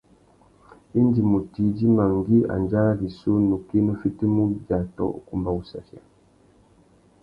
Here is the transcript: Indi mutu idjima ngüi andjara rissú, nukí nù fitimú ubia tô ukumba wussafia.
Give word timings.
Indi 0.99 1.21
mutu 1.29 1.55
idjima 1.67 2.03
ngüi 2.15 2.39
andjara 2.55 2.91
rissú, 2.99 3.31
nukí 3.47 3.77
nù 3.85 3.93
fitimú 4.01 4.41
ubia 4.49 4.77
tô 4.95 5.05
ukumba 5.19 5.49
wussafia. 5.55 6.01